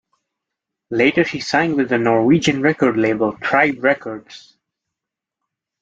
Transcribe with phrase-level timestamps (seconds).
[0.89, 4.57] Later she signed with the Norwegian record label Tribe Records.